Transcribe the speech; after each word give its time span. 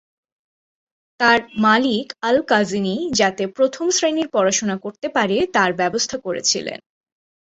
তাঁর 1.19 1.39
মালিক 1.57 2.07
আল-কাজিনী 2.21 2.95
যাতে 3.19 3.43
প্রথম 3.57 3.85
শ্রেণির 3.89 4.27
পড়াশোনা 4.27 4.75
করতে 4.77 5.07
পারে 5.09 5.37
তার 5.55 5.71
ব্যবস্থা 5.73 6.17
করেছিলেন। 6.19 6.79